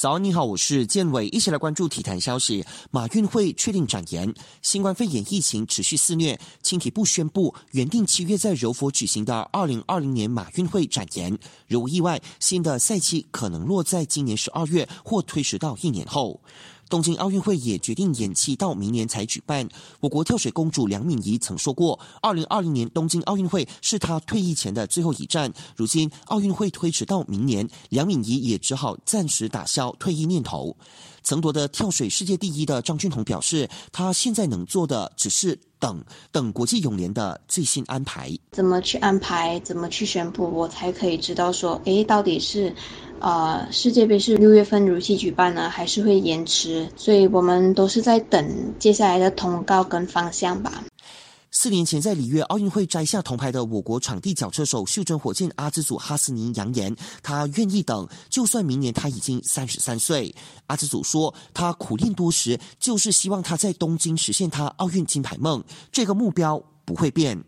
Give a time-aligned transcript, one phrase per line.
[0.00, 2.64] 早安，你好，我是建伟，一起来关注体坛消息。
[2.90, 16.40] 马运会确定展延，新冠肺炎疫情持续肆虐，青体部宣布原定七月在柔佛举行的二零二零年马运会展延，如无意外，新的赛期可能落在今年十二月或推迟到一年后。
[16.90, 19.66] 东京奥运会也决定延期到明年才举办。
[20.00, 25.50] 我国跳水公主梁敏仪曾说过，二零二零年东京奥运会是她退役前的最后一站。
[25.76, 30.76] 如今奥运会推迟到明年，梁敏仪也只好暂时打消退役念头。
[31.22, 36.02] 曾夺得跳水世界第一的张俊宏表示，他现在能做的只是等
[36.32, 38.36] 等国际泳联的最新安排。
[38.50, 39.60] 怎么去安排？
[39.60, 40.50] 怎么去宣布？
[40.50, 42.74] 我才可以知道说，诶，到底是。
[43.20, 46.90] 呃，世界杯是六月份如期举办呢，还是会延迟？
[46.96, 50.82] 所以我们都是在等接下来的通告跟方向吧。
[51.52, 60.34] 四年前在里约奥运会摘下铜牌的我国场地脚车手袖珍火箭阿兹祖哈斯尼扬言，他愿意等，就算明年他已经三十三岁。
[60.68, 67.42] 阿兹祖说，他苦练多时，就是希望他在东京实现他奥运金牌梦，这个目标不会变。